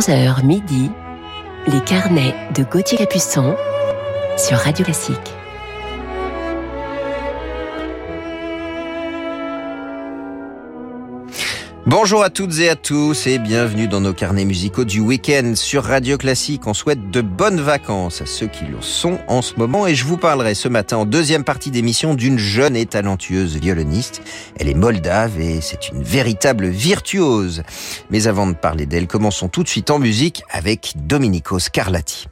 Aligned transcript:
11h 0.00 0.46
midi, 0.46 0.90
les 1.66 1.80
carnets 1.82 2.34
de 2.56 2.64
Gauthier 2.64 2.96
Capuçon 2.96 3.54
sur 4.38 4.56
Radio 4.56 4.82
Classique. 4.82 5.39
Bonjour 11.90 12.22
à 12.22 12.30
toutes 12.30 12.56
et 12.60 12.68
à 12.68 12.76
tous 12.76 13.26
et 13.26 13.40
bienvenue 13.40 13.88
dans 13.88 14.00
nos 14.00 14.12
carnets 14.12 14.44
musicaux 14.44 14.84
du 14.84 15.00
week-end 15.00 15.54
sur 15.56 15.82
Radio 15.82 16.18
Classique. 16.18 16.68
On 16.68 16.72
souhaite 16.72 17.10
de 17.10 17.20
bonnes 17.20 17.60
vacances 17.60 18.22
à 18.22 18.26
ceux 18.26 18.46
qui 18.46 18.64
le 18.64 18.80
sont 18.80 19.18
en 19.26 19.42
ce 19.42 19.56
moment 19.56 19.88
et 19.88 19.96
je 19.96 20.04
vous 20.04 20.16
parlerai 20.16 20.54
ce 20.54 20.68
matin 20.68 20.98
en 20.98 21.04
deuxième 21.04 21.42
partie 21.42 21.72
d'émission 21.72 22.14
d'une 22.14 22.38
jeune 22.38 22.76
et 22.76 22.86
talentueuse 22.86 23.56
violoniste. 23.56 24.22
Elle 24.60 24.68
est 24.68 24.74
moldave 24.74 25.40
et 25.40 25.60
c'est 25.60 25.88
une 25.88 26.04
véritable 26.04 26.68
virtuose. 26.68 27.64
Mais 28.08 28.28
avant 28.28 28.46
de 28.46 28.54
parler 28.54 28.86
d'elle, 28.86 29.08
commençons 29.08 29.48
tout 29.48 29.64
de 29.64 29.68
suite 29.68 29.90
en 29.90 29.98
musique 29.98 30.44
avec 30.52 30.92
Domenico 30.94 31.58
Scarlatti. 31.58 32.28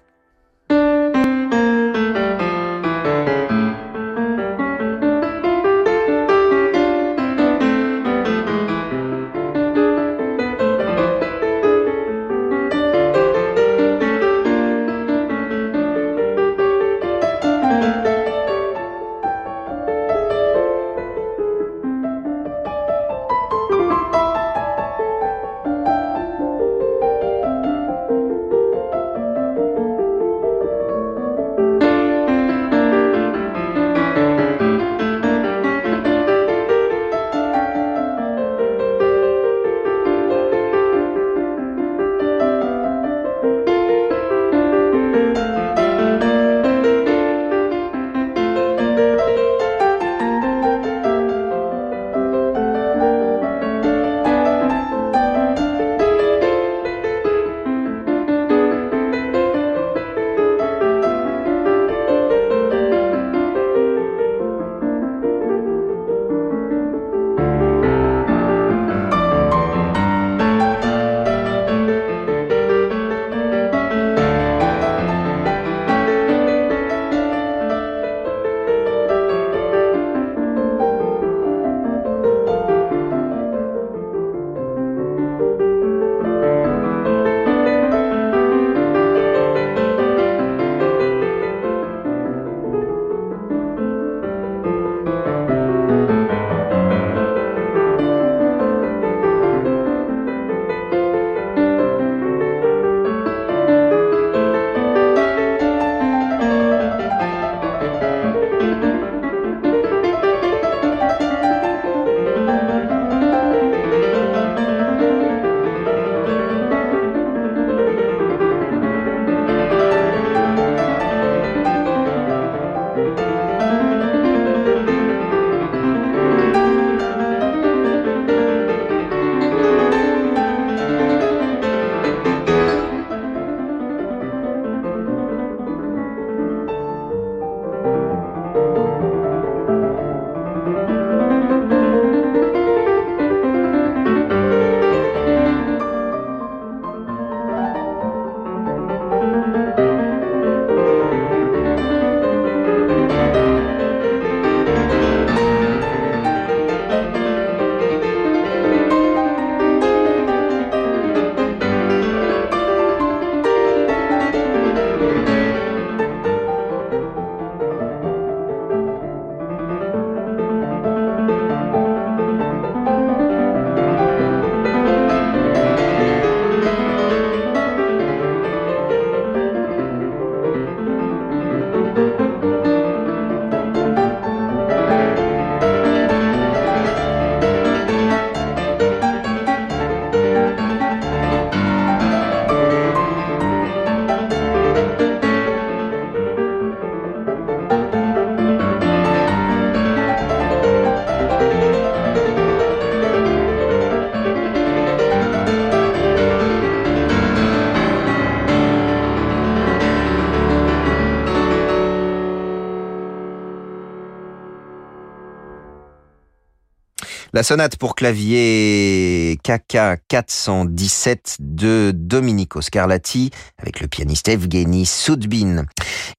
La 217.38 217.44
sonate 217.44 217.76
pour 217.76 217.94
clavier 217.94 219.38
KK 219.44 220.02
417 220.08 221.36
de 221.38 221.92
Domenico 221.94 222.60
Scarlatti 222.60 223.30
avec 223.58 223.78
le 223.78 223.86
pianiste 223.86 224.26
Evgeny 224.26 224.84
Soudbin. 224.84 225.64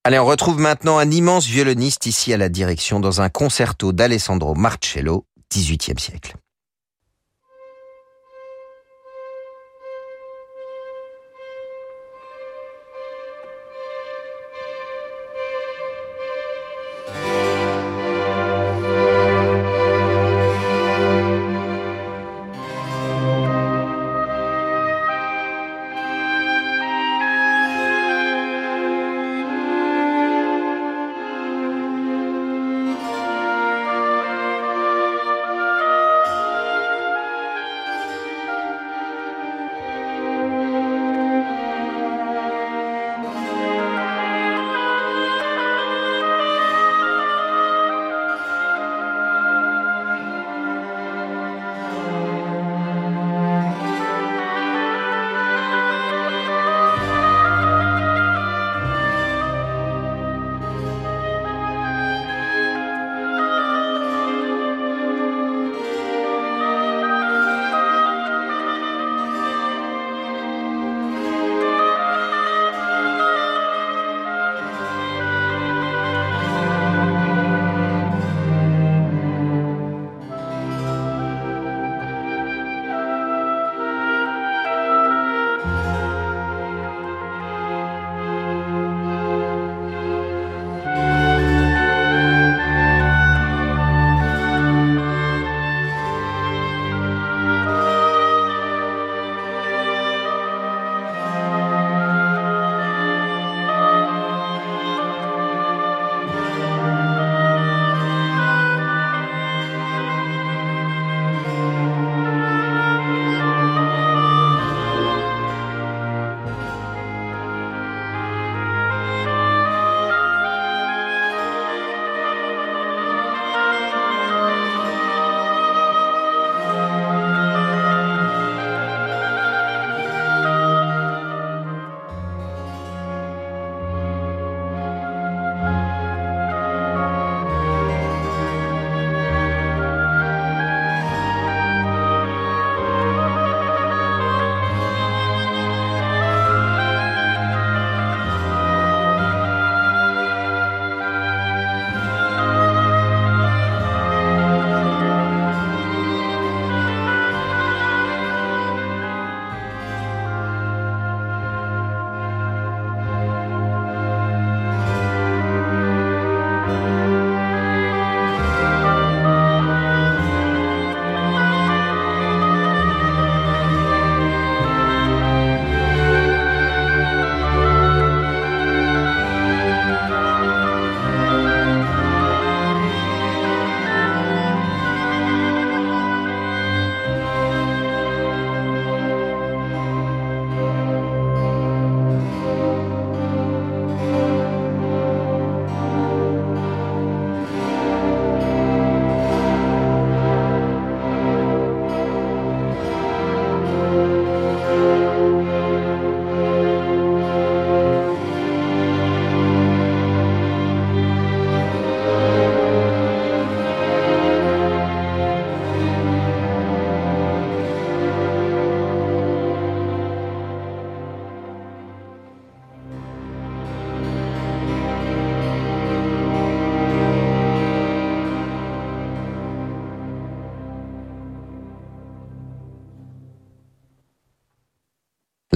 Allez, 0.06 0.18
on 0.18 0.24
retrouve 0.24 0.62
maintenant 0.62 0.98
un 0.98 1.12
immense 1.12 1.45
violoniste 1.45 2.06
ici 2.06 2.31
à 2.31 2.38
la 2.38 2.48
direction 2.48 3.01
dans 3.01 3.19
un 3.19 3.27
concerto 3.27 3.92
d'Alessandro 3.92 4.56
Marcello, 4.56 5.25
18e 5.54 6.00
siècle. 6.00 6.36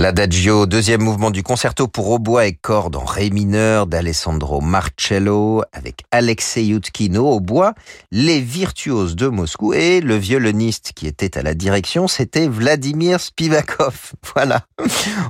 L'adagio, 0.04 0.66
deuxième 0.66 1.02
mouvement 1.02 1.32
du 1.32 1.44
concerto 1.44 1.88
pour 1.88 2.10
hautbois 2.10 2.46
et 2.46 2.52
cordes 2.52 2.98
en 2.98 3.06
ré 3.06 3.30
mineur 3.30 3.88
d'Alessandro 3.88 4.60
Marcello 4.60 5.64
avec 5.72 6.02
Alexei 6.12 6.66
Yutkino 6.66 7.26
au 7.26 7.40
bois, 7.40 7.74
les 8.12 8.42
virtuoses 8.42 9.16
de 9.16 9.30
Moscou 9.30 9.72
et 9.72 10.02
le 10.02 10.18
violoniste 10.18 10.92
qui 10.94 11.08
était 11.08 11.38
à 11.38 11.42
la 11.42 11.54
direction, 11.54 12.10
c'était 12.10 12.50
Vladimir 12.50 13.22
Spivakov. 13.22 14.12
Voilà. 14.36 14.66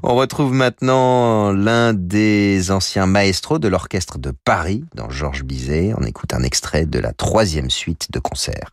On 0.02 0.16
retrouve 0.16 0.54
maintenant 0.54 1.52
l'un 1.52 1.94
des 1.94 2.72
anciens 2.72 3.06
maestros 3.06 3.60
de 3.60 3.68
l'orchestre 3.68 4.18
de 4.18 4.34
Paris 4.44 4.86
dans 4.96 5.12
Georges 5.12 5.44
Bizet. 5.44 5.94
On 5.96 6.04
écoute 6.04 6.34
un 6.34 6.42
extrait 6.42 6.88
de 6.88 6.98
la 6.98 7.14
troisième 7.14 7.70
suite 7.70 8.08
de 8.12 8.18
concert. 8.18 8.72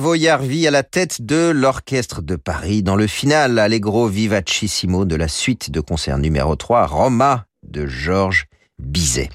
À 0.00 0.70
la 0.70 0.84
tête 0.84 1.22
de 1.22 1.50
l'Orchestre 1.50 2.22
de 2.22 2.36
Paris 2.36 2.84
dans 2.84 2.94
le 2.94 3.08
final 3.08 3.58
Allegro 3.58 4.06
Vivacissimo 4.06 5.04
de 5.04 5.16
la 5.16 5.26
suite 5.26 5.72
de 5.72 5.80
concert 5.80 6.18
numéro 6.18 6.54
3 6.54 6.86
Roma 6.86 7.46
de 7.64 7.84
Georges 7.88 8.46
Bizet. 8.78 9.28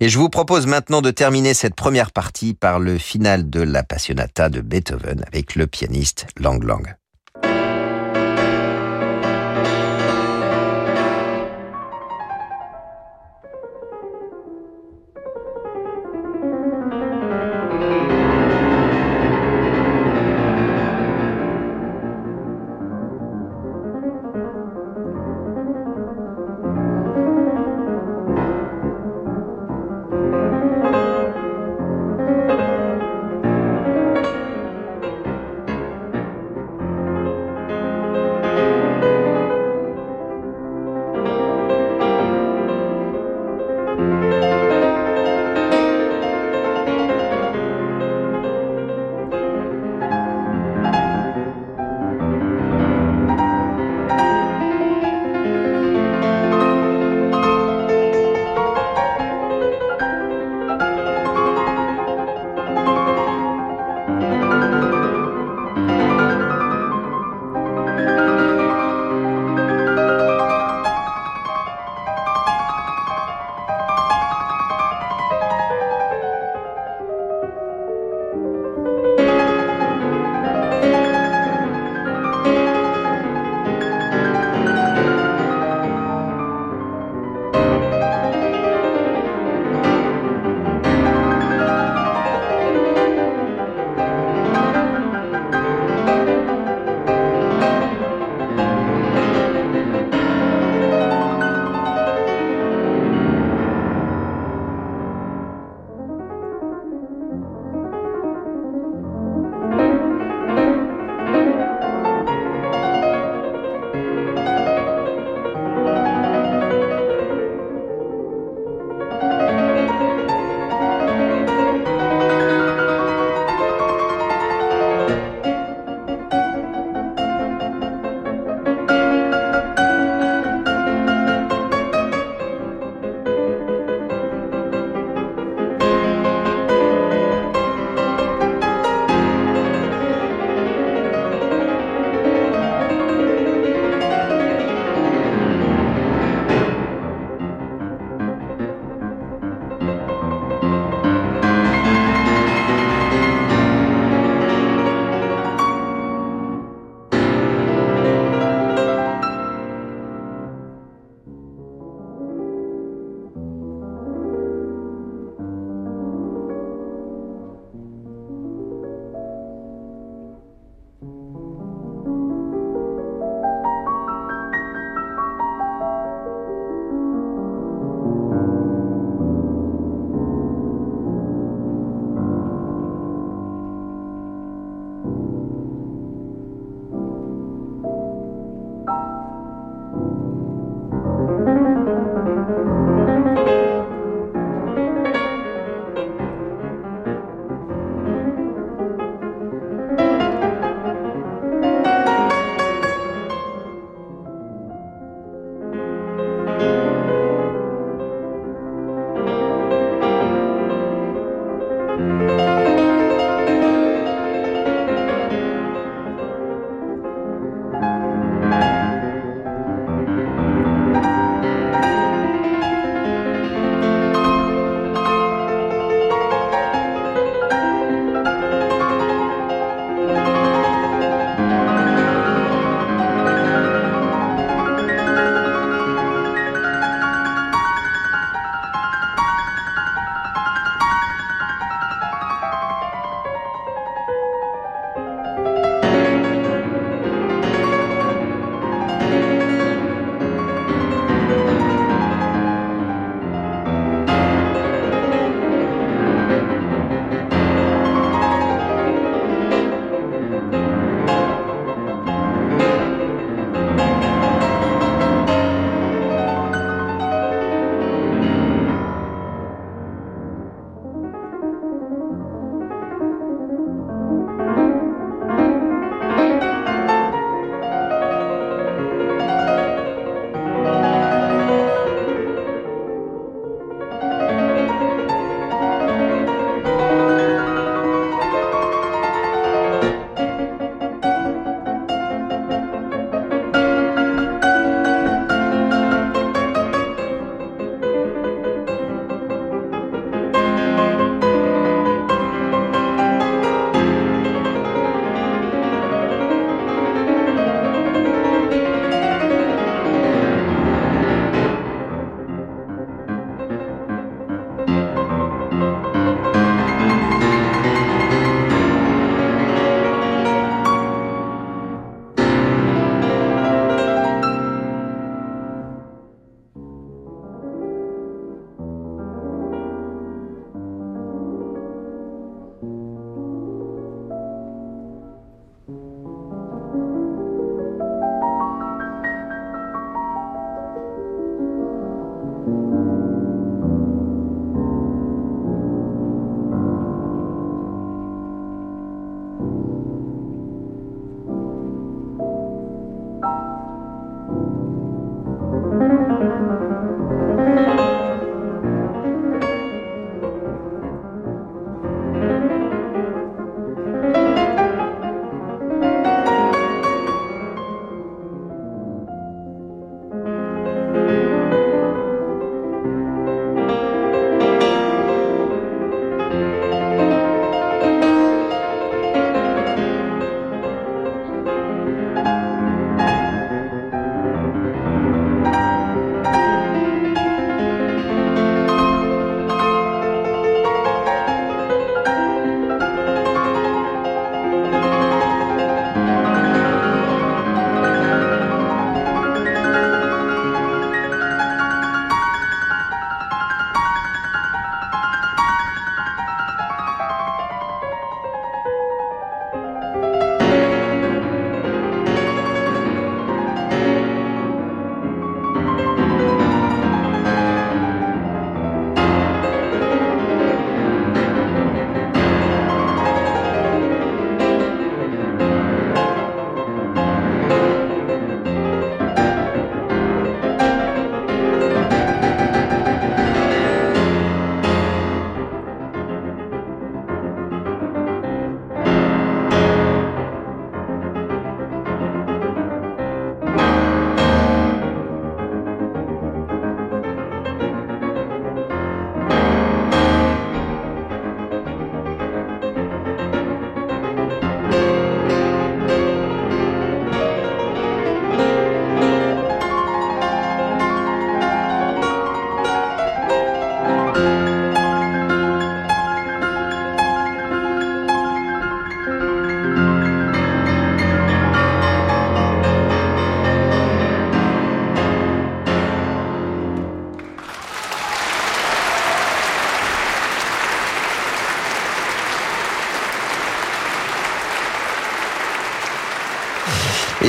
Et 0.00 0.08
je 0.08 0.18
vous 0.18 0.30
propose 0.30 0.66
maintenant 0.66 1.00
de 1.00 1.12
terminer 1.12 1.54
cette 1.54 1.76
première 1.76 2.10
partie 2.10 2.54
par 2.54 2.80
le 2.80 2.98
final 2.98 3.48
de 3.48 3.60
la 3.60 3.84
Passionata 3.84 4.48
de 4.48 4.62
Beethoven 4.62 5.24
avec 5.28 5.54
le 5.54 5.68
pianiste 5.68 6.26
Lang 6.40 6.60
Lang. 6.64 6.96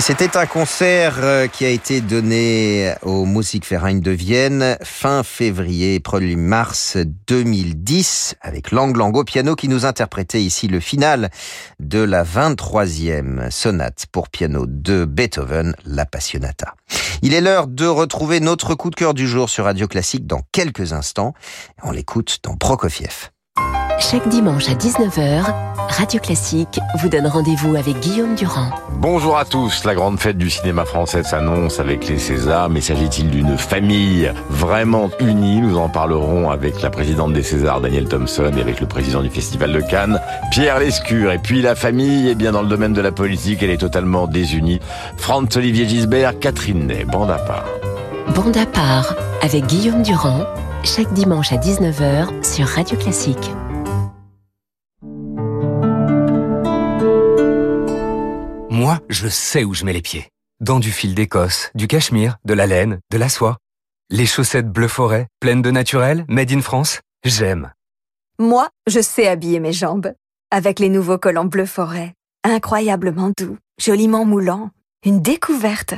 C'était 0.09 0.37
un 0.37 0.47
concert 0.47 1.17
euh, 1.19 1.45
qui 1.45 1.65
a 1.65 1.69
été 1.69 2.01
donné 2.01 2.95
au 3.03 3.25
Musikverein 3.25 3.99
de 3.99 4.09
Vienne 4.09 4.75
fin 4.81 5.21
février, 5.21 6.01
1 6.03 6.35
mars 6.35 6.97
2010, 7.27 8.33
avec 8.41 8.71
Lang 8.71 8.97
Lang 8.97 9.15
au 9.15 9.23
piano 9.23 9.55
qui 9.55 9.67
nous 9.67 9.85
interprétait 9.85 10.41
ici 10.41 10.67
le 10.67 10.79
final 10.79 11.29
de 11.79 11.99
la 11.99 12.23
23e 12.23 13.51
sonate 13.51 14.07
pour 14.11 14.29
piano 14.29 14.65
de 14.67 15.05
Beethoven, 15.05 15.75
la 15.85 16.07
Passionata. 16.07 16.73
Il 17.21 17.35
est 17.35 17.41
l'heure 17.41 17.67
de 17.67 17.85
retrouver 17.85 18.39
notre 18.39 18.73
coup 18.73 18.89
de 18.89 18.95
cœur 18.95 19.13
du 19.13 19.27
jour 19.27 19.47
sur 19.47 19.65
Radio 19.65 19.87
Classique 19.87 20.25
dans 20.25 20.41
quelques 20.51 20.91
instants. 20.91 21.35
On 21.83 21.91
l'écoute 21.91 22.39
dans 22.41 22.55
Prokofiev. 22.55 23.29
Chaque 23.99 24.29
dimanche 24.29 24.69
à 24.69 24.75
19h, 24.75 25.43
Radio 25.89 26.21
Classique 26.21 26.79
vous 27.01 27.09
donne 27.09 27.27
rendez-vous 27.27 27.75
avec 27.75 27.99
Guillaume 27.99 28.33
Durand. 28.33 28.69
Bonjour 28.93 29.37
à 29.37 29.43
tous, 29.43 29.83
la 29.83 29.93
grande 29.93 30.17
fête 30.17 30.37
du 30.37 30.49
cinéma 30.49 30.85
français 30.85 31.21
s'annonce 31.21 31.81
avec 31.81 32.07
les 32.07 32.17
Césars, 32.17 32.69
mais 32.69 32.79
s'agit-il 32.79 33.29
d'une 33.29 33.57
famille 33.57 34.31
vraiment 34.49 35.09
unie? 35.19 35.59
Nous 35.59 35.77
en 35.77 35.89
parlerons 35.89 36.49
avec 36.49 36.81
la 36.81 36.89
présidente 36.89 37.33
des 37.33 37.43
Césars, 37.43 37.81
Daniel 37.81 38.07
Thompson, 38.07 38.51
et 38.57 38.61
avec 38.61 38.79
le 38.79 38.87
président 38.87 39.21
du 39.21 39.29
Festival 39.29 39.73
de 39.73 39.81
Cannes, 39.81 40.19
Pierre 40.49 40.79
Lescure. 40.79 41.33
Et 41.33 41.39
puis 41.39 41.61
la 41.61 41.75
famille, 41.75 42.29
eh 42.29 42.35
bien 42.35 42.53
dans 42.53 42.61
le 42.61 42.69
domaine 42.69 42.93
de 42.93 43.01
la 43.01 43.11
politique, 43.11 43.61
elle 43.61 43.71
est 43.71 43.77
totalement 43.77 44.27
désunie. 44.27 44.79
Franz-Olivier 45.17 45.87
Gisbert, 45.87 46.39
Catherine 46.39 46.87
Ney, 46.87 47.03
bande 47.03 47.31
à 47.31 47.37
part. 47.37 47.65
Bande 48.33 48.55
à 48.55 48.65
part, 48.65 49.13
avec 49.41 49.65
Guillaume 49.65 50.03
Durand, 50.03 50.45
chaque 50.85 51.11
dimanche 51.11 51.51
à 51.51 51.57
19h 51.57 52.43
sur 52.43 52.65
Radio 52.65 52.97
Classique. 52.97 53.51
Je 59.09 59.27
sais 59.27 59.63
où 59.63 59.73
je 59.73 59.83
mets 59.83 59.93
les 59.93 60.01
pieds. 60.01 60.29
Dans 60.59 60.79
du 60.79 60.91
fil 60.91 61.15
d'Écosse, 61.15 61.71
du 61.73 61.87
cachemire, 61.87 62.37
de 62.45 62.53
la 62.53 62.67
laine, 62.67 62.99
de 63.11 63.17
la 63.17 63.29
soie. 63.29 63.57
Les 64.09 64.25
chaussettes 64.25 64.71
bleu 64.71 64.87
forêt, 64.87 65.27
pleines 65.39 65.61
de 65.61 65.71
naturel, 65.71 66.25
made 66.27 66.51
in 66.51 66.61
France, 66.61 67.01
j'aime. 67.23 67.71
Moi, 68.37 68.69
je 68.87 69.01
sais 69.01 69.27
habiller 69.27 69.59
mes 69.59 69.73
jambes. 69.73 70.13
Avec 70.51 70.79
les 70.79 70.89
nouveaux 70.89 71.17
collants 71.17 71.45
bleu 71.45 71.65
forêt. 71.65 72.13
Incroyablement 72.43 73.31
doux, 73.37 73.57
joliment 73.79 74.25
moulants. 74.25 74.71
Une 75.05 75.21
découverte. 75.21 75.93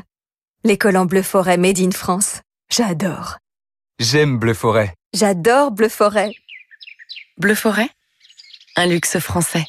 Les 0.63 0.77
collants 0.77 1.05
bleu 1.05 1.21
forêt 1.21 1.57
made 1.57 1.79
in 1.79 1.91
France. 1.91 2.41
J'adore. 2.71 3.37
J'aime 3.99 4.37
bleu 4.37 4.53
forêt. 4.53 4.93
J'adore 5.13 5.71
bleu 5.71 5.89
forêt. 5.89 6.33
Bleu 7.37 7.55
forêt? 7.55 7.89
Un 8.75 8.87
luxe 8.87 9.19
français. 9.19 9.65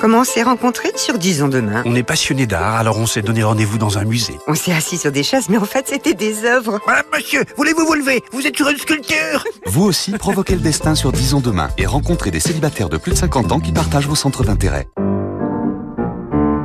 Comment 0.00 0.22
on 0.22 0.24
s'est 0.24 0.42
rencontrés 0.42 0.90
sur 0.96 1.18
Disons 1.18 1.46
Demain? 1.46 1.84
On 1.86 1.94
est 1.94 2.02
passionné 2.02 2.46
d'art, 2.46 2.74
alors 2.74 2.98
on 2.98 3.06
s'est 3.06 3.22
donné 3.22 3.44
rendez-vous 3.44 3.78
dans 3.78 3.96
un 3.96 4.04
musée. 4.04 4.36
On 4.48 4.56
s'est 4.56 4.72
assis 4.72 4.98
sur 4.98 5.12
des 5.12 5.22
chaises, 5.22 5.48
mais 5.48 5.56
en 5.56 5.64
fait 5.64 5.86
c'était 5.86 6.14
des 6.14 6.44
œuvres. 6.44 6.80
Ah, 6.88 7.02
monsieur, 7.16 7.44
voulez-vous 7.56 7.86
vous 7.86 7.94
lever? 7.94 8.20
Vous 8.32 8.44
êtes 8.44 8.56
sur 8.56 8.68
une 8.68 8.76
sculpture 8.76 9.44
Vous 9.66 9.84
aussi, 9.84 10.10
provoquez 10.10 10.54
le 10.56 10.60
destin 10.62 10.96
sur 10.96 11.12
Disons 11.12 11.38
Demain 11.38 11.68
et 11.78 11.86
rencontrez 11.86 12.32
des 12.32 12.40
célibataires 12.40 12.88
de 12.88 12.96
plus 12.96 13.12
de 13.12 13.16
50 13.16 13.52
ans 13.52 13.60
qui 13.60 13.70
partagent 13.70 14.08
vos 14.08 14.16
centres 14.16 14.42
d'intérêt. 14.42 14.88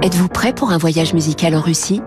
Êtes-vous 0.02 0.28
prêt 0.28 0.54
pour 0.54 0.72
un 0.72 0.80
voyage 0.80 1.14
musical 1.14 1.54
en 1.56 1.62
Russie? 1.62 2.02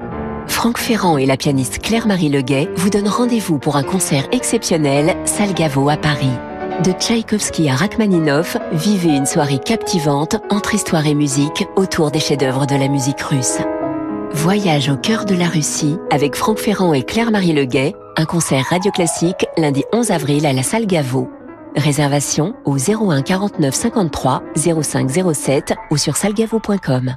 Franck 0.49 0.77
Ferrand 0.77 1.19
et 1.19 1.27
la 1.27 1.37
pianiste 1.37 1.79
Claire-Marie 1.79 2.31
Leguet 2.31 2.69
vous 2.75 2.91
donnent 2.91 3.09
rendez-vous 3.09 3.61
pour 3.61 3.77
un 3.77 3.85
concert 3.85 4.27
exceptionnel 4.33 5.17
Salgavo 5.25 5.89
à 5.89 5.97
Paris. 5.97 6.33
De 6.81 6.91
Tchaïkovski 6.91 7.69
à 7.69 7.77
Rachmaninov, 7.77 8.57
vivez 8.73 9.11
une 9.15 9.27
soirée 9.27 9.61
captivante 9.61 10.37
entre 10.51 10.75
histoire 10.75 11.07
et 11.07 11.15
musique 11.15 11.69
autour 11.77 12.11
des 12.11 12.19
chefs-d'œuvre 12.19 12.67
de 12.67 12.75
la 12.75 12.89
musique 12.89 13.21
russe. 13.21 13.59
Voyage 14.33 14.89
au 14.89 14.97
cœur 14.97 15.25
de 15.25 15.37
la 15.37 15.47
Russie 15.47 15.97
avec 16.11 16.35
Franck 16.35 16.59
Ferrand 16.59 16.93
et 16.93 17.05
Claire-Marie 17.05 17.53
Leguet, 17.53 17.95
un 18.17 18.25
concert 18.25 18.65
radio 18.69 18.91
classique 18.91 19.47
lundi 19.57 19.85
11 19.93 20.11
avril 20.11 20.45
à 20.45 20.53
la 20.53 20.65
salle 20.65 20.87
Gaveau. 20.87 21.31
Réservation 21.77 22.55
au 22.65 22.77
01 22.79 23.23
49 23.23 23.73
53 23.73 24.43
05 24.57 25.11
07 25.35 25.75
ou 25.93 25.97
sur 25.97 26.17
salgavo.com. 26.17 27.17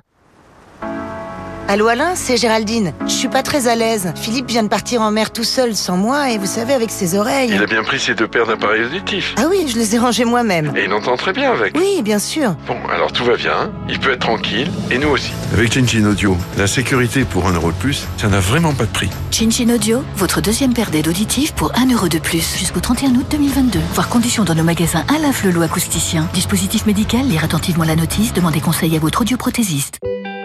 Allô 1.68 1.88
Alain, 1.88 2.14
c'est 2.14 2.38
Géraldine. 2.38 2.94
Je 3.08 3.12
suis 3.12 3.28
pas 3.28 3.42
très 3.42 3.68
à 3.68 3.76
l'aise. 3.76 4.14
Philippe 4.16 4.48
vient 4.48 4.62
de 4.62 4.68
partir 4.68 5.02
en 5.02 5.10
mer 5.10 5.32
tout 5.32 5.44
seul 5.44 5.76
sans 5.76 5.98
moi 5.98 6.30
et 6.30 6.38
vous 6.38 6.46
savez 6.46 6.74
avec 6.74 6.92
ses 6.92 7.16
oreilles. 7.18 7.50
Il 7.52 7.64
a 7.64 7.66
bien 7.66 7.82
pris 7.82 8.00
ses 8.00 8.14
deux 8.14 8.28
paires 8.28 8.46
d'appareils 8.46 8.84
auditifs. 8.84 9.34
Ah 9.38 9.46
oui, 9.50 9.66
je 9.68 9.76
les 9.76 9.96
ai 9.96 9.98
rangés 9.98 10.26
moi-même. 10.26 10.72
Et 10.76 10.84
il 10.86 10.94
entend 10.94 11.18
très 11.18 11.34
bien 11.34 11.52
avec. 11.52 11.76
Oui, 11.76 12.04
bien 12.04 12.20
sûr. 12.20 12.56
Bon, 12.68 12.78
alors 12.94 13.12
tout 13.12 13.26
va 13.26 13.36
bien. 13.36 13.72
Il 13.90 14.00
peut 14.00 14.12
être 14.12 14.20
tranquille 14.20 14.70
et 14.92 15.00
nous 15.00 15.08
aussi. 15.08 15.32
Avec 15.54 15.74
Chinchin 15.74 16.06
Audio, 16.06 16.38
la 16.56 16.68
sécurité 16.68 17.26
pour 17.26 17.48
un 17.48 17.54
euro 17.54 17.72
de 17.72 17.78
plus, 17.78 18.06
ça 18.18 18.28
n'a 18.28 18.40
vraiment 18.40 18.74
pas 18.74 18.86
de 18.86 18.92
prix. 18.92 19.10
Chinchin 19.32 19.74
Audio, 19.74 20.04
votre 20.18 20.42
deuxième 20.42 20.74
paire 20.74 20.92
d'aides 20.92 21.08
auditives 21.08 21.56
pour 21.56 21.72
un 21.76 21.92
euro 21.92 22.08
de 22.08 22.20
plus 22.20 22.58
jusqu'au 22.60 22.80
31 22.80 23.16
août 23.16 23.26
2022. 23.32 23.80
Voir 23.96 24.08
conditions 24.08 24.44
dans 24.44 24.54
nos 24.54 24.64
magasins 24.64 25.04
Alain 25.14 25.32
Flelou 25.32 25.64
acousticien. 25.64 26.30
Dispositif 26.32 26.86
médical, 26.86 27.26
lire 27.26 27.44
attentivement 27.44 27.86
la 27.86 27.96
notice, 27.96 28.34
demandez 28.34 28.62
conseil 28.62 28.96
à 28.96 29.00
votre 29.00 29.22
audioprothésiste. 29.22 29.98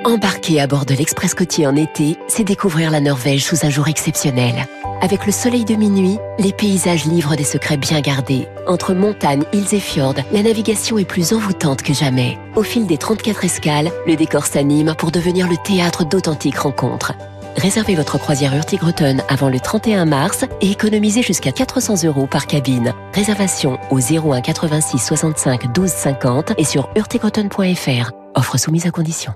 Embarquer 0.02 0.62
à 0.62 0.66
bord 0.66 0.86
de 0.86 0.94
l'Express 0.94 1.34
côtier 1.34 1.66
en 1.66 1.76
été, 1.76 2.16
c'est 2.26 2.42
découvrir 2.42 2.90
la 2.90 3.00
Norvège 3.00 3.44
sous 3.44 3.66
un 3.66 3.68
jour 3.70 3.86
exceptionnel. 3.86 4.66
Avec 5.02 5.26
le 5.26 5.32
soleil 5.32 5.66
de 5.66 5.74
minuit, 5.74 6.18
les 6.38 6.54
paysages 6.54 7.04
livrent 7.04 7.36
des 7.36 7.44
secrets 7.44 7.76
bien 7.76 8.00
gardés. 8.00 8.48
Entre 8.66 8.94
montagnes, 8.94 9.44
îles 9.52 9.74
et 9.74 9.80
fjords, 9.80 10.14
la 10.32 10.42
navigation 10.42 10.96
est 10.96 11.04
plus 11.04 11.34
envoûtante 11.34 11.82
que 11.82 11.92
jamais. 11.92 12.38
Au 12.56 12.62
fil 12.62 12.86
des 12.86 12.96
34 12.96 13.44
escales, 13.44 13.90
le 14.06 14.16
décor 14.16 14.46
s'anime 14.46 14.94
pour 14.96 15.10
devenir 15.10 15.46
le 15.46 15.56
théâtre 15.58 16.06
d'authentiques 16.06 16.58
rencontres. 16.58 17.12
Réservez 17.58 17.94
votre 17.94 18.16
croisière 18.16 18.54
Hurtigruten 18.54 19.22
avant 19.28 19.50
le 19.50 19.60
31 19.60 20.06
mars 20.06 20.46
et 20.62 20.70
économisez 20.70 21.20
jusqu'à 21.22 21.52
400 21.52 22.04
euros 22.04 22.26
par 22.26 22.46
cabine. 22.46 22.94
Réservation 23.12 23.78
au 23.90 23.98
01 23.98 24.40
86 24.40 24.98
65 24.98 25.74
12 25.74 25.90
50 25.90 26.52
et 26.56 26.64
sur 26.64 26.88
hurtigruten.fr. 26.96 28.12
Offre 28.34 28.58
soumise 28.58 28.86
à 28.86 28.90
condition. 28.90 29.34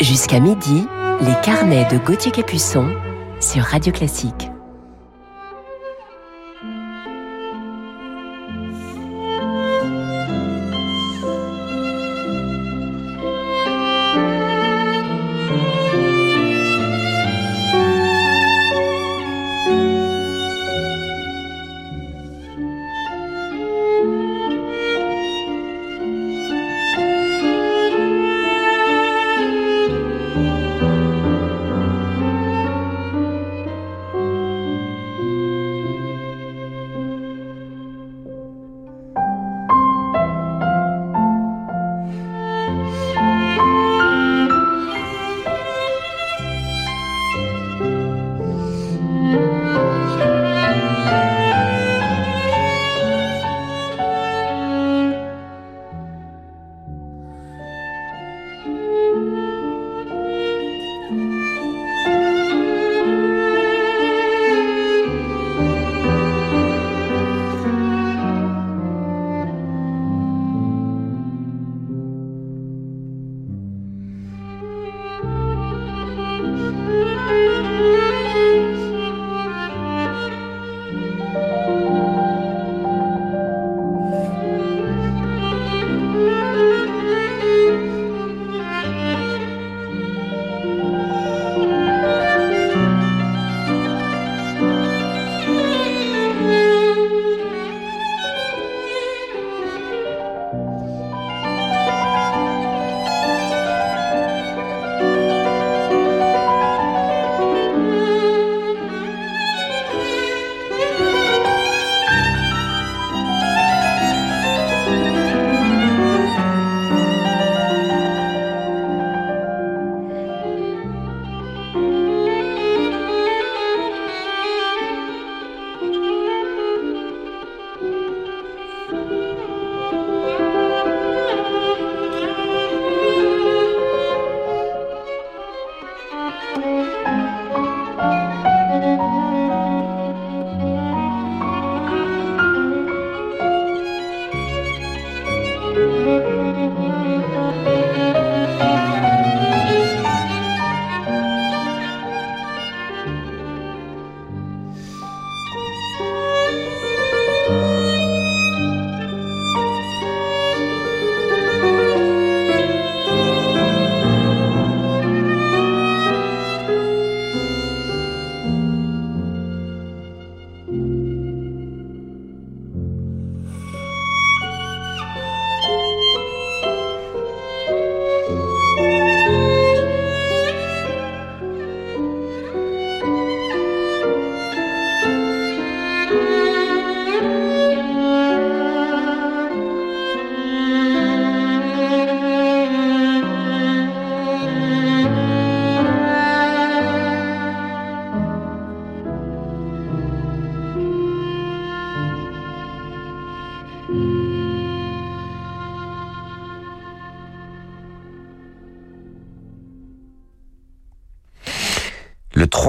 Jusqu'à 0.00 0.40
midi, 0.40 0.86
les 1.20 1.34
carnets 1.42 1.86
de 1.90 1.98
Gauthier 1.98 2.32
Capuçon 2.32 2.88
sur 3.40 3.62
Radio 3.62 3.92
Classique. 3.92 4.51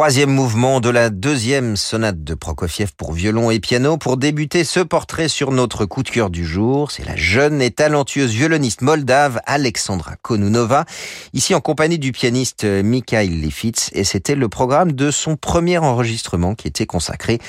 Troisième 0.04 0.32
mouvement 0.32 0.82
de 0.82 0.90
la 0.90 1.10
deuxième 1.10 1.78
sonate 1.78 2.26
de 2.26 2.34
Prokofiev 2.34 2.92
pour 2.98 3.14
violon 3.14 3.52
et 3.52 3.62
piano. 3.62 3.96
Pour 3.96 4.18
débuter 4.18 4.66
ce 4.66 4.82
portrait 4.82 5.30
sur 5.30 5.54
notre 5.54 5.86
coup 5.86 6.04
de 6.04 6.10
cœur 6.10 6.30
du 6.30 6.46
jour, 6.46 6.92
c'est 6.92 7.06
la 7.06 7.16
jeune 7.16 7.62
et 7.62 7.72
talentueuse 7.72 8.34
violoniste 8.34 8.82
moldave 8.82 9.40
Alexandra 9.46 10.18
Konunova, 10.22 10.84
ici 11.32 11.56
en 11.56 11.62
compagnie 11.62 12.00
du 12.00 12.12
pianiste 12.12 12.66
Mikhail 12.66 13.30
Lifitz, 13.30 13.92
et 13.94 14.04
c'était 14.04 14.36
le 14.36 14.50
programme 14.50 14.92
de 14.92 15.10
son 15.10 15.38
premier 15.38 15.78
enregistrement 15.78 16.54
qui 16.54 16.68
était 16.68 16.86
consacré 16.86 17.40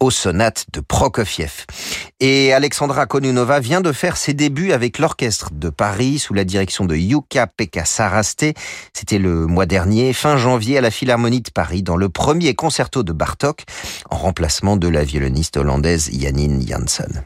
aux 0.00 0.10
sonates 0.10 0.66
de 0.72 0.80
Prokofiev. 0.80 1.66
Et 2.20 2.52
Alexandra 2.52 3.06
Konunova 3.06 3.60
vient 3.60 3.80
de 3.80 3.92
faire 3.92 4.16
ses 4.16 4.34
débuts 4.34 4.72
avec 4.72 4.98
l'orchestre 4.98 5.50
de 5.52 5.70
Paris 5.70 6.18
sous 6.18 6.34
la 6.34 6.44
direction 6.44 6.84
de 6.84 6.96
Yuka 6.96 7.46
Pekka 7.46 7.84
Saraste. 7.84 8.46
C'était 8.92 9.18
le 9.18 9.46
mois 9.46 9.66
dernier, 9.66 10.12
fin 10.12 10.36
janvier, 10.36 10.78
à 10.78 10.80
la 10.80 10.90
Philharmonie 10.90 11.42
de 11.42 11.50
Paris, 11.50 11.82
dans 11.82 11.96
le 11.96 12.08
premier 12.08 12.54
concerto 12.54 13.02
de 13.02 13.12
Bartok, 13.12 13.64
en 14.10 14.16
remplacement 14.16 14.76
de 14.76 14.88
la 14.88 15.04
violoniste 15.04 15.56
hollandaise 15.56 16.10
Janine 16.12 16.66
Janssen. 16.66 17.24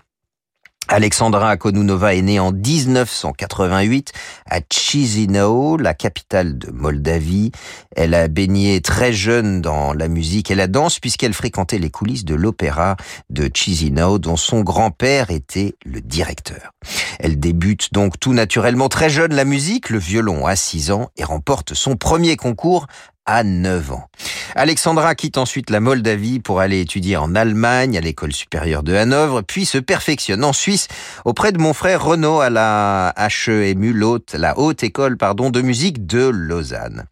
Alexandra 0.88 1.56
Konunova 1.56 2.14
est 2.14 2.22
née 2.22 2.38
en 2.38 2.52
1988 2.52 4.12
à 4.48 4.60
Chisinau, 4.72 5.76
la 5.76 5.94
capitale 5.94 6.58
de 6.58 6.70
Moldavie. 6.70 7.50
Elle 7.96 8.14
a 8.14 8.28
baigné 8.28 8.80
très 8.80 9.12
jeune 9.12 9.60
dans 9.60 9.92
la 9.92 10.06
musique 10.06 10.50
et 10.52 10.54
la 10.54 10.68
danse 10.68 11.00
puisqu'elle 11.00 11.34
fréquentait 11.34 11.80
les 11.80 11.90
coulisses 11.90 12.24
de 12.24 12.36
l'opéra 12.36 12.96
de 13.30 13.50
Chisinau 13.52 14.20
dont 14.20 14.36
son 14.36 14.60
grand-père 14.60 15.32
était 15.32 15.74
le 15.84 16.00
directeur. 16.00 16.70
Elle 17.18 17.40
débute 17.40 17.92
donc 17.92 18.20
tout 18.20 18.32
naturellement 18.32 18.88
très 18.88 19.10
jeune 19.10 19.34
la 19.34 19.44
musique, 19.44 19.90
le 19.90 19.98
violon 19.98 20.46
à 20.46 20.54
6 20.54 20.92
ans 20.92 21.10
et 21.16 21.24
remporte 21.24 21.74
son 21.74 21.96
premier 21.96 22.36
concours 22.36 22.86
à 23.26 23.44
9 23.44 23.92
ans. 23.92 24.08
Alexandra 24.54 25.14
quitte 25.14 25.36
ensuite 25.36 25.68
la 25.68 25.80
Moldavie 25.80 26.40
pour 26.40 26.60
aller 26.60 26.80
étudier 26.80 27.16
en 27.16 27.34
Allemagne 27.34 27.98
à 27.98 28.00
l'école 28.00 28.32
supérieure 28.32 28.82
de 28.82 28.94
Hanovre, 28.94 29.42
puis 29.42 29.66
se 29.66 29.78
perfectionne 29.78 30.44
en 30.44 30.52
Suisse 30.52 30.88
auprès 31.24 31.52
de 31.52 31.58
mon 31.58 31.74
frère 31.74 32.04
Renaud 32.04 32.40
à 32.40 32.48
la 32.48 33.14
HEMU, 33.18 33.94
la 34.34 34.58
haute 34.58 34.82
école 34.82 35.16
pardon, 35.18 35.50
de 35.50 35.60
musique 35.60 36.06
de 36.06 36.28
Lausanne. 36.28 37.04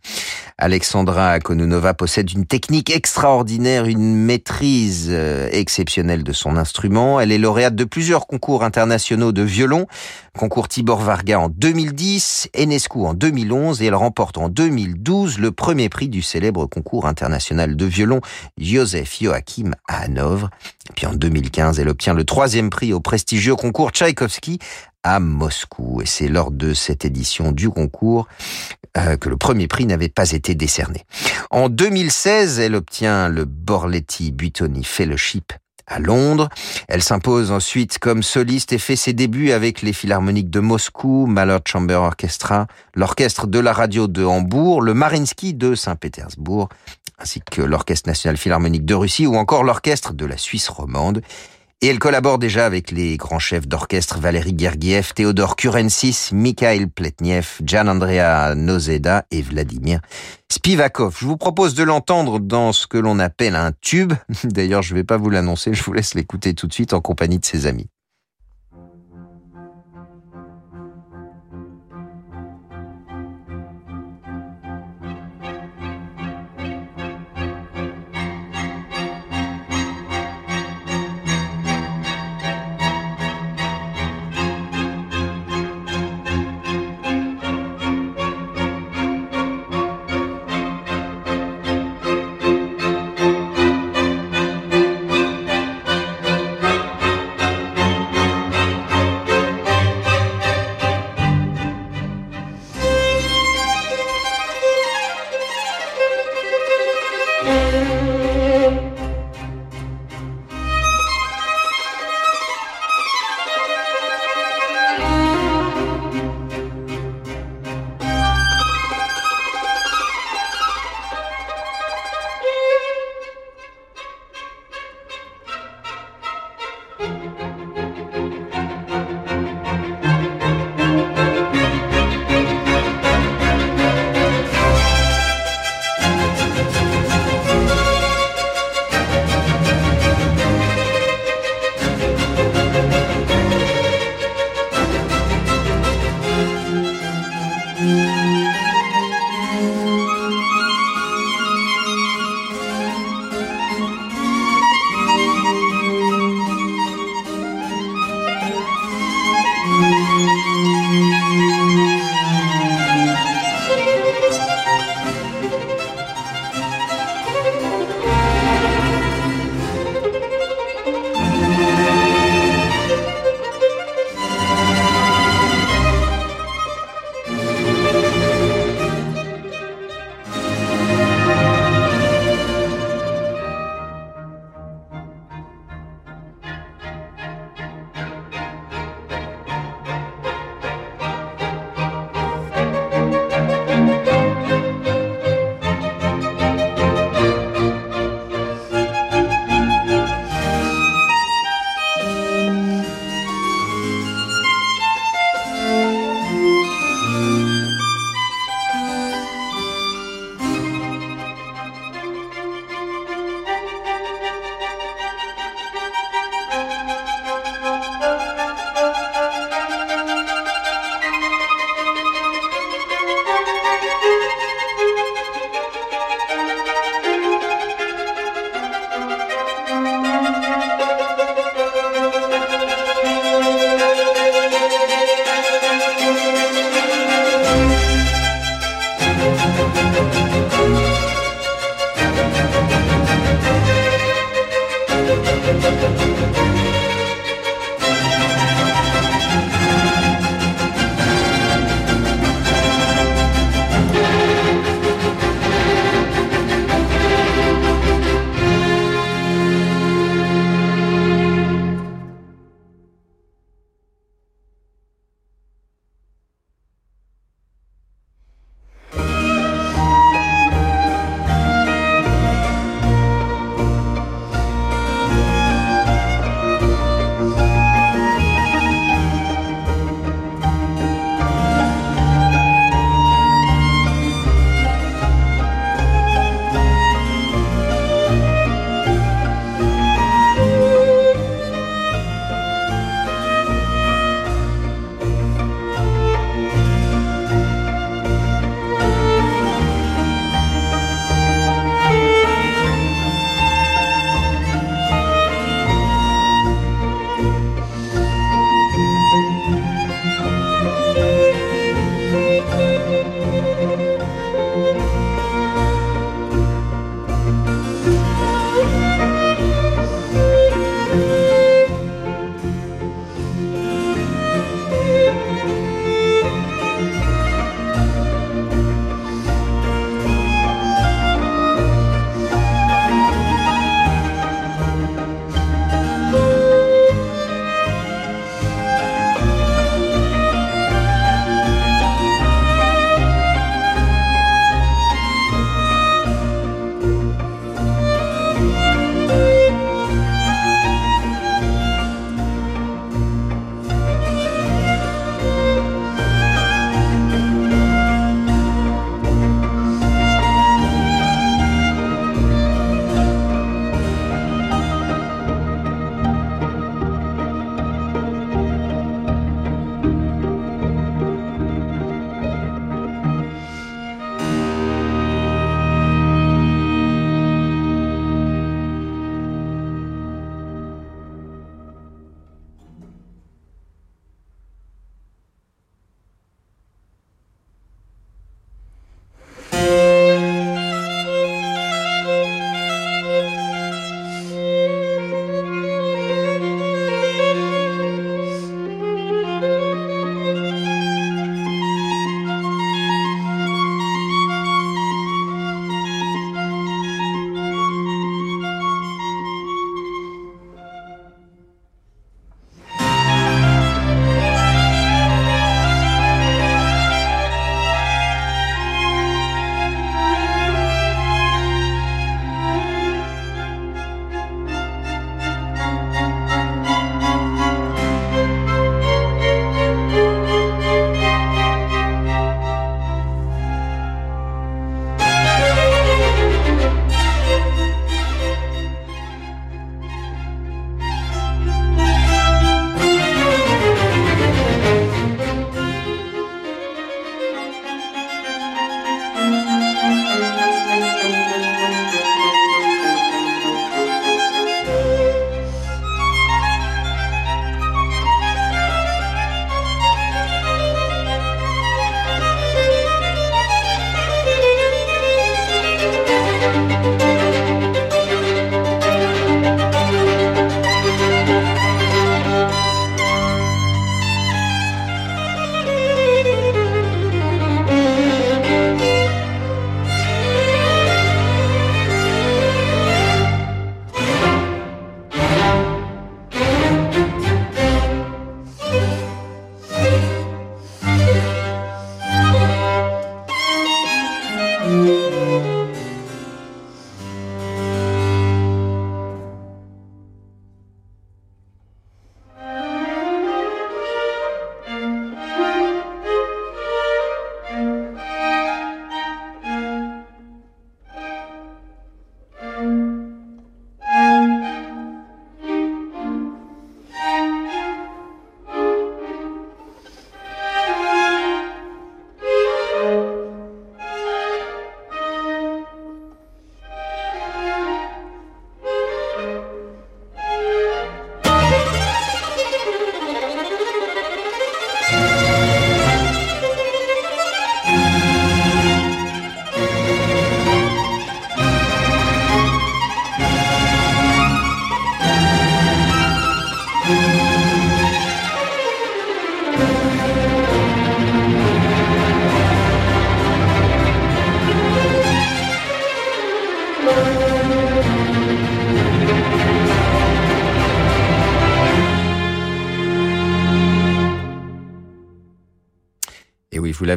Alexandra 0.57 1.41
Konunova 1.41 1.95
possède 1.95 2.31
une 2.31 2.47
technique 2.47 2.91
extraordinaire, 2.91 3.87
une 3.87 4.15
maîtrise 4.15 5.09
euh, 5.11 5.49
exceptionnelle 5.51 6.23
de 6.23 6.33
son 6.33 6.57
instrument. 6.57 7.19
Elle 7.19 7.33
est 7.33 7.39
lauréate 7.39 7.75
de 7.75 7.83
plusieurs 7.83 8.29
concours 8.29 8.63
internationaux 8.63 9.33
de 9.33 9.43
violon, 9.43 9.89
concours 10.39 10.69
Tibor 10.69 11.01
Varga 11.01 11.41
en 11.41 11.49
2010, 11.49 12.51
Enescu 12.57 13.01
en 13.01 13.15
2011 13.15 13.83
et 13.83 13.87
elle 13.87 13.97
remporte 13.97 14.39
en 14.39 14.49
2012 14.49 15.41
le 15.41 15.51
premier 15.51 15.89
prix 15.89 16.04
du 16.09 16.23
célèbre 16.23 16.67
concours 16.67 17.07
international 17.07 17.77
de 17.77 17.85
violon 17.85 18.21
Joseph 18.59 19.19
Joachim 19.21 19.73
à 19.89 20.03
Hanovre. 20.03 20.51
Puis 20.95 21.07
en 21.07 21.15
2015, 21.15 21.81
elle 21.81 21.89
obtient 21.89 22.15
le 22.15 22.25
troisième 22.25 22.71
prix 22.71 22.93
au 22.93 23.01
prestigieux 23.01 23.57
concours 23.57 23.91
Tchaïkovski 23.91 24.59
à 25.03 25.21
Moscou. 25.21 26.01
Et 26.03 26.07
c'est 26.07 26.29
lors 26.29 26.51
de 26.51 26.75
cette 26.75 27.05
édition 27.05 27.53
du 27.53 27.71
concours 27.71 28.27
euh, 28.97 29.17
que 29.17 29.29
le 29.29 29.37
premier 29.37 29.69
prix 29.69 29.87
n'avait 29.87 30.09
pas 30.09 30.33
été 30.33 30.55
décerné. 30.55 31.05
En 31.51 31.69
2016, 31.69 32.59
elle 32.59 32.75
obtient 32.75 33.29
le 33.29 33.45
Borletti 33.45 34.33
Buitoni 34.33 34.85
Fellowship 34.85 35.53
à 35.87 35.99
Londres. 35.99 36.49
Elle 36.89 37.03
s'impose 37.03 37.51
ensuite 37.51 37.99
comme 37.99 38.23
soliste 38.23 38.73
et 38.73 38.79
fait 38.79 38.97
ses 38.97 39.13
débuts 39.13 39.53
avec 39.53 39.83
les 39.83 39.93
Philharmoniques 39.93 40.51
de 40.51 40.61
Moscou, 40.61 41.27
Mahler 41.27 41.59
Chamber 41.67 41.95
Orchestra, 41.95 42.67
l'Orchestre 42.95 43.47
de 43.47 43.59
la 43.59 43.73
Radio 43.73 44.09
de 44.09 44.25
Hambourg, 44.25 44.83
le 44.83 44.95
Marinsky 44.95 45.55
de 45.55 45.75
Saint-Pétersbourg, 45.75 46.69
ainsi 47.19 47.41
que 47.41 47.63
l'Orchestre 47.63 48.09
National 48.09 48.37
Philharmonique 48.37 48.85
de 48.85 48.95
Russie 48.95 49.27
ou 49.27 49.37
encore 49.37 49.65
l'Orchestre 49.65 50.13
de 50.13 50.27
la 50.27 50.37
Suisse 50.37 50.69
romande. 50.69 51.23
Et 51.81 51.89
elle 51.89 51.99
collabore 51.99 52.39
déjà 52.39 52.65
avec 52.65 52.91
les 52.91 53.17
grands 53.17 53.39
chefs 53.39 53.69
d'orchestre 53.69 54.19
Valéry 54.19 54.55
Gergiev, 54.57 55.13
Théodore 55.15 55.57
Kurensis, 55.57 56.31
Mikhail 56.33 56.87
Pletniev, 56.87 57.59
Jan 57.65 57.89
Andrea 57.89 58.55
Nozeda 58.55 59.27
et 59.31 59.43
Vladimir 59.43 60.01
Spivakov. 60.51 61.17
Je 61.19 61.27
vous 61.27 61.37
propose 61.37 61.75
de 61.75 61.83
l'entendre 61.83 62.39
dans 62.39 62.73
ce 62.73 62.87
que 62.87 62.99
l'on 62.99 63.19
appelle 63.19 63.57
un 63.57 63.73
tube. 63.81 64.15
D'ailleurs, 64.45 64.83
je 64.83 64.95
ne 64.95 64.99
vais 64.99 65.05
pas 65.05 65.17
vous 65.17 65.31
l'annoncer, 65.31 65.75
je 65.75 65.83
vous 65.83 65.93
laisse 65.93 66.15
l'écouter 66.15 66.55
tout 66.55 66.67
de 66.67 66.73
suite 66.73 66.95
en 66.95 67.01
compagnie 67.01 67.39
de 67.39 67.45
ses 67.45 67.67
amis. 67.67 67.89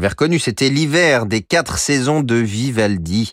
L'avez 0.08 0.14
reconnu, 0.14 0.40
c'était 0.40 0.70
l'hiver 0.70 1.26
des 1.26 1.42
quatre 1.42 1.78
saisons 1.78 2.22
de 2.22 2.36
Vivaldi. 2.36 3.32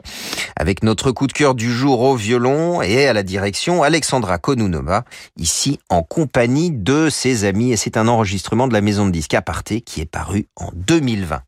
Avec 0.57 0.83
notre 0.83 1.13
coup 1.13 1.29
de 1.29 1.33
cœur 1.33 1.55
du 1.55 1.73
jour 1.73 2.01
au 2.01 2.17
violon 2.17 2.83
et 2.83 3.07
à 3.07 3.13
la 3.13 3.23
direction 3.23 3.85
Alexandra 3.85 4.39
Konunova, 4.39 5.05
ici 5.37 5.79
en 5.89 6.03
compagnie 6.03 6.73
de 6.73 7.11
ses 7.11 7.45
amis. 7.45 7.71
Et 7.71 7.77
c'est 7.77 7.97
un 7.97 8.09
enregistrement 8.09 8.67
de 8.67 8.73
la 8.73 8.81
maison 8.81 9.07
de 9.07 9.13
disques 9.13 9.35
Aparté 9.35 9.83
qui 9.83 10.01
est 10.01 10.11
paru 10.11 10.49
en 10.57 10.71
2020. 10.75 11.43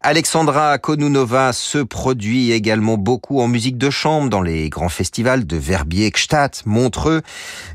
Alexandra 0.00 0.78
Konunova 0.78 1.52
se 1.52 1.78
produit 1.78 2.50
également 2.50 2.96
beaucoup 2.96 3.40
en 3.40 3.46
musique 3.46 3.78
de 3.78 3.90
chambre 3.90 4.28
dans 4.28 4.42
les 4.42 4.68
grands 4.68 4.88
festivals 4.88 5.46
de 5.46 5.56
Verbier, 5.56 6.10
Gstaad, 6.10 6.50
Montreux, 6.64 7.22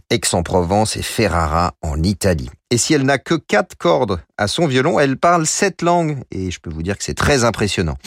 Aix-en-Provence 0.09 0.97
et 0.97 1.03
Ferrara 1.03 1.73
en 1.81 2.03
Italie. 2.03 2.49
Et 2.74 2.78
si 2.78 2.93
elle 2.93 3.03
n'a 3.03 3.17
que 3.17 3.36
quatre 3.36 3.76
cordes 3.76 4.22
à 4.38 4.47
son 4.47 4.65
violon, 4.65 4.97
elle 4.97 5.17
parle 5.17 5.45
sept 5.45 5.82
langues 5.82 6.17
et 6.32 6.49
je 6.51 6.59
peux 6.61 6.69
vous 6.69 6.84
dire 6.84 6.97
que 6.97 7.03
c'est 7.03 7.13
très 7.13 7.43
impressionnant. 7.43 7.97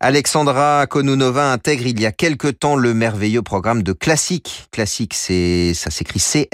Alexandra 0.00 0.86
Konunova 0.88 1.52
intègre 1.52 1.86
il 1.86 2.00
y 2.00 2.06
a 2.06 2.12
quelque 2.12 2.48
temps 2.48 2.74
le 2.74 2.92
merveilleux 2.92 3.42
programme 3.42 3.82
de 3.82 3.92
Classique. 3.92 4.66
Classique, 4.72 5.14
c'est, 5.14 5.74
ça 5.74 5.90
s'écrit 5.90 6.18
C-L-A-2-S-E-E-K. 6.18 6.50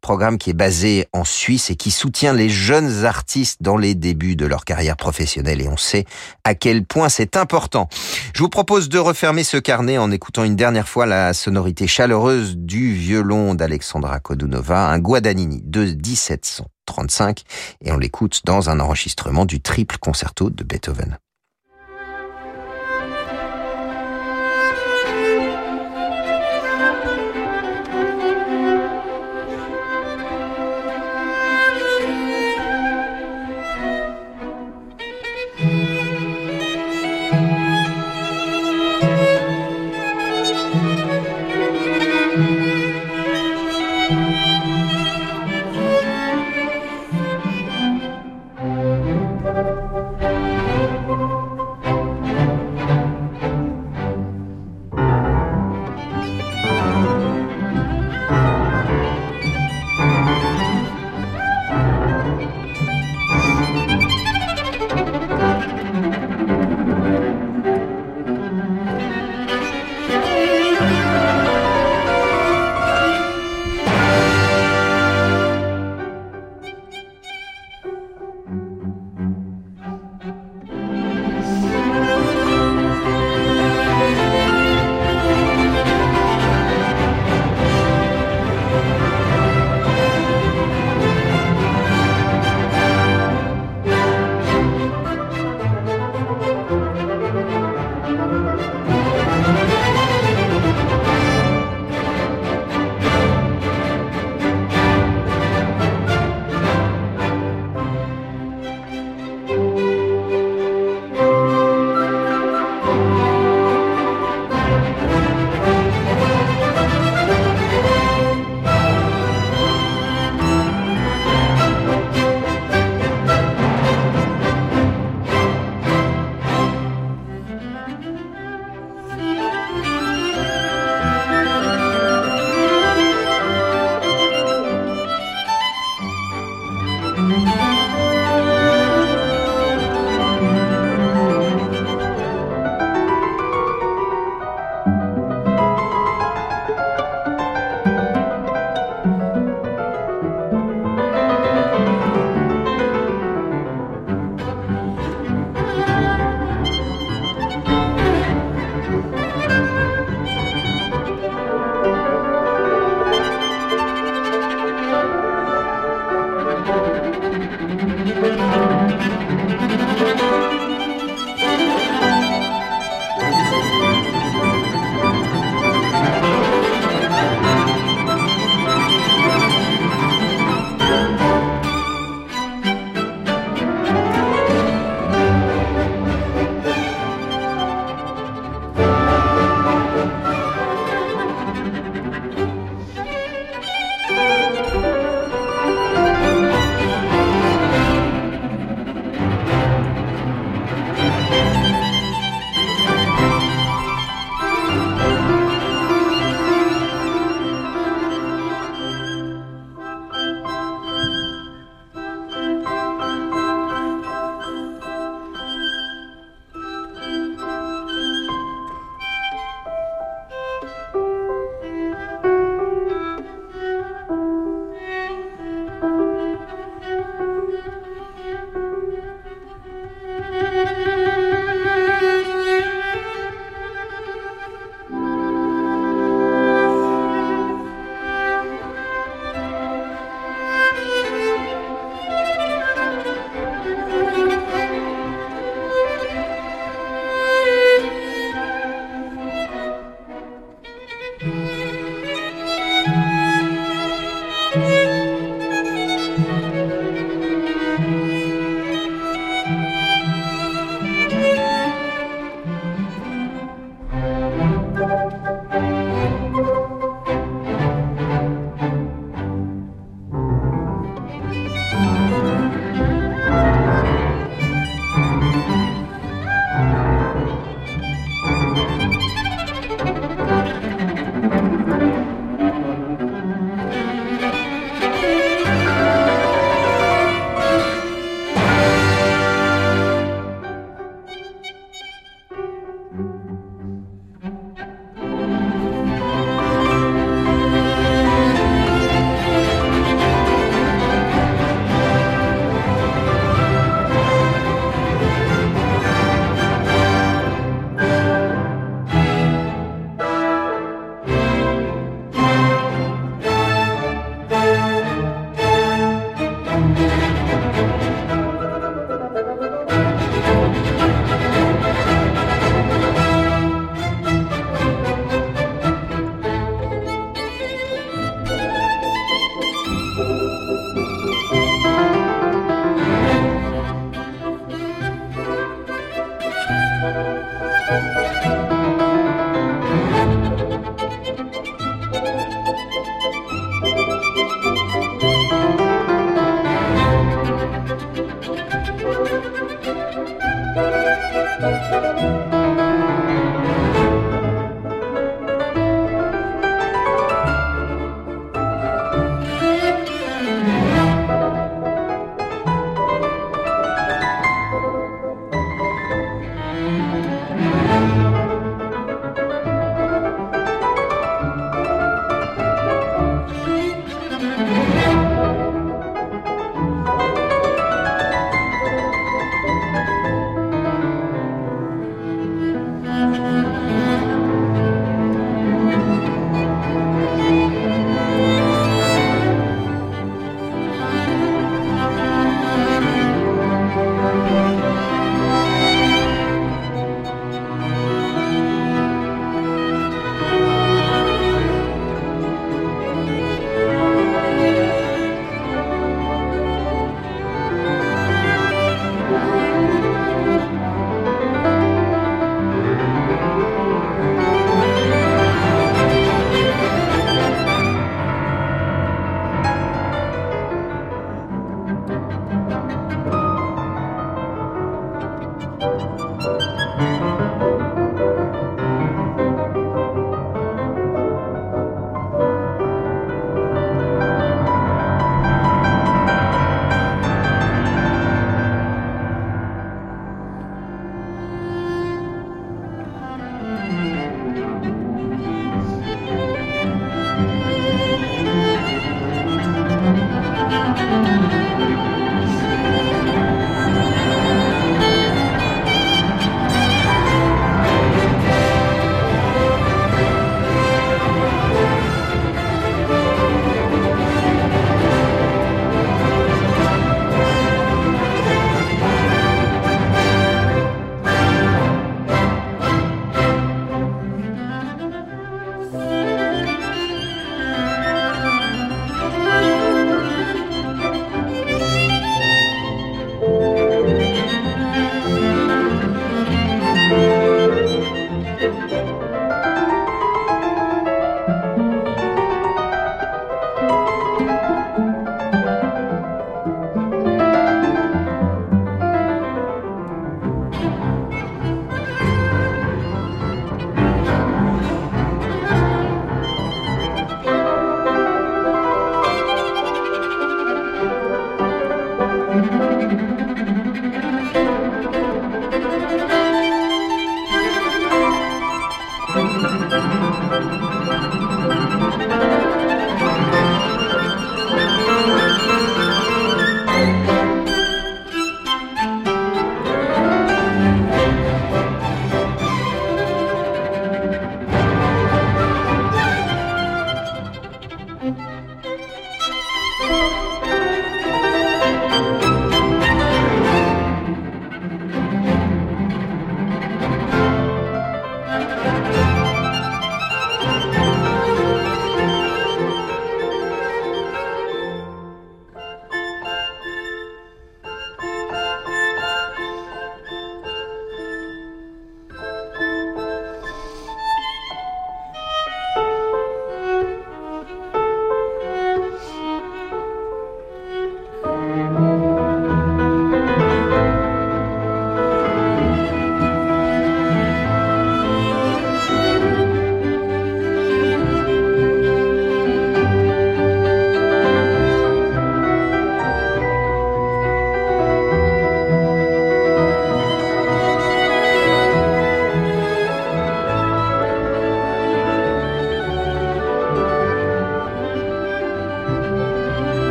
Programme 0.00 0.38
qui 0.38 0.50
est 0.50 0.54
basé 0.54 1.06
en 1.12 1.24
Suisse 1.24 1.68
et 1.70 1.74
qui 1.74 1.90
soutient 1.90 2.32
les 2.32 2.48
jeunes 2.48 3.04
artistes 3.04 3.60
dans 3.60 3.76
les 3.76 3.96
débuts 3.96 4.36
de 4.36 4.46
leur 4.46 4.64
carrière 4.64 4.96
professionnelle 4.96 5.60
et 5.60 5.66
on 5.68 5.76
sait 5.76 6.04
à 6.44 6.54
quel 6.54 6.84
point 6.84 7.08
c'est 7.08 7.36
important. 7.36 7.88
Je 8.32 8.40
vous 8.40 8.48
propose 8.48 8.88
de 8.88 8.98
refermer 8.98 9.42
ce 9.42 9.56
carnet 9.56 9.98
en 9.98 10.12
écoutant 10.12 10.44
une 10.44 10.54
dernière 10.54 10.86
fois 10.88 11.06
la 11.06 11.34
sonorité 11.34 11.88
chaleureuse 11.88 12.56
du 12.56 12.94
violon 12.94 13.56
d'Alexandra 13.56 14.20
Konunova, 14.20 14.86
Guadagnini 14.98 15.62
de 15.64 15.84
1700. 15.84 16.66
35 16.86 17.42
et 17.84 17.92
on 17.92 17.98
l'écoute 17.98 18.40
dans 18.44 18.70
un 18.70 18.80
enregistrement 18.80 19.44
du 19.44 19.60
triple 19.60 19.98
concerto 19.98 20.50
de 20.50 20.64
Beethoven. 20.64 21.18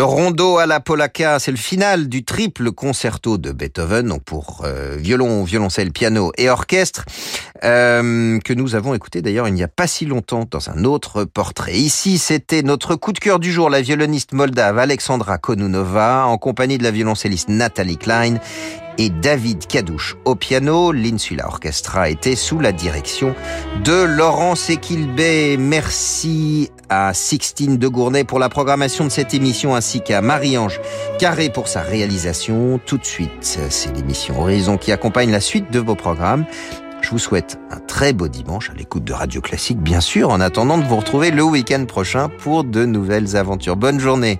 Le 0.00 0.04
rondo 0.04 0.56
à 0.56 0.64
la 0.64 0.80
polacca, 0.80 1.38
c'est 1.38 1.50
le 1.50 1.58
final 1.58 2.08
du 2.08 2.24
triple 2.24 2.72
concerto 2.72 3.36
de 3.36 3.52
Beethoven, 3.52 4.08
donc 4.08 4.24
pour 4.24 4.62
euh, 4.64 4.96
violon, 4.98 5.44
violoncelle, 5.44 5.92
piano 5.92 6.32
et 6.38 6.48
orchestre, 6.48 7.04
euh, 7.64 8.38
que 8.38 8.54
nous 8.54 8.74
avons 8.74 8.94
écouté 8.94 9.20
d'ailleurs 9.20 9.46
il 9.46 9.52
n'y 9.52 9.62
a 9.62 9.68
pas 9.68 9.86
si 9.86 10.06
longtemps 10.06 10.46
dans 10.50 10.70
un 10.70 10.84
autre 10.84 11.24
portrait. 11.24 11.74
Ici, 11.74 12.16
c'était 12.16 12.62
notre 12.62 12.94
coup 12.94 13.12
de 13.12 13.18
cœur 13.18 13.38
du 13.40 13.52
jour, 13.52 13.68
la 13.68 13.82
violoniste 13.82 14.32
moldave 14.32 14.78
Alexandra 14.78 15.36
Konunova, 15.36 16.24
en 16.24 16.38
compagnie 16.38 16.78
de 16.78 16.82
la 16.82 16.92
violoncelliste 16.92 17.50
Nathalie 17.50 17.98
Klein 17.98 18.36
et 18.98 19.10
David 19.10 19.66
Kadouche 19.66 20.16
au 20.24 20.34
piano. 20.34 20.92
L'Insula 20.92 21.46
Orchestra 21.46 22.08
était 22.08 22.36
sous 22.36 22.58
la 22.58 22.72
direction 22.72 23.34
de 23.84 24.02
Laurence 24.02 24.70
Equilbé. 24.70 25.56
Merci 25.58 26.70
à 26.88 27.14
Sixtine 27.14 27.76
de 27.76 27.88
Gournay 27.88 28.24
pour 28.24 28.38
la 28.38 28.48
programmation 28.48 29.04
de 29.04 29.10
cette 29.10 29.34
émission 29.34 29.74
ainsi 29.74 30.00
qu'à 30.00 30.20
Marie-Ange 30.20 30.80
Carré 31.18 31.50
pour 31.50 31.68
sa 31.68 31.82
réalisation. 31.82 32.80
Tout 32.84 32.98
de 32.98 33.04
suite, 33.04 33.30
c'est 33.40 33.94
l'émission 33.94 34.40
Horizon 34.40 34.76
qui 34.76 34.92
accompagne 34.92 35.30
la 35.30 35.40
suite 35.40 35.70
de 35.70 35.78
vos 35.78 35.94
programmes. 35.94 36.44
Je 37.02 37.10
vous 37.10 37.18
souhaite 37.18 37.58
un 37.70 37.78
très 37.78 38.12
beau 38.12 38.28
dimanche 38.28 38.70
à 38.70 38.74
l'écoute 38.74 39.04
de 39.04 39.12
Radio 39.12 39.40
Classique, 39.40 39.78
bien 39.78 40.00
sûr, 40.00 40.30
en 40.30 40.40
attendant 40.40 40.78
de 40.78 40.84
vous 40.84 40.96
retrouver 40.96 41.30
le 41.30 41.42
week-end 41.42 41.84
prochain 41.86 42.28
pour 42.28 42.64
de 42.64 42.84
nouvelles 42.84 43.36
aventures. 43.36 43.76
Bonne 43.76 43.98
journée. 43.98 44.38